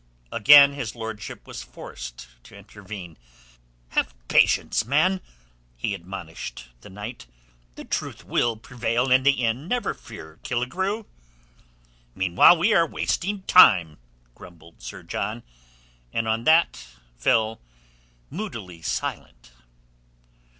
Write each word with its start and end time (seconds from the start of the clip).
Again 0.31 0.73
his 0.73 0.95
Lordship 0.95 1.45
was 1.45 1.61
forced 1.61 2.27
to 2.45 2.55
intervene. 2.57 3.19
"Have 3.89 4.15
patience, 4.29 4.83
man," 4.83 5.21
he 5.77 5.93
admonished 5.93 6.69
the 6.79 6.89
knight. 6.89 7.27
"The 7.75 7.85
truth 7.85 8.23
will 8.23 8.55
prevail 8.55 9.11
in 9.11 9.21
the 9.21 9.45
end, 9.45 9.69
never 9.69 9.93
fear, 9.93 10.39
Killigrew." 10.41 11.05
"Meanwhile 12.15 12.57
we 12.57 12.73
are 12.73 12.87
wasting 12.87 13.43
time," 13.43 13.99
grumbled 14.33 14.81
Sir 14.81 15.03
John, 15.03 15.43
and 16.11 16.27
on 16.27 16.45
that 16.45 16.83
fell 17.19 17.61
moodily 18.31 18.81
silent. 18.81 19.51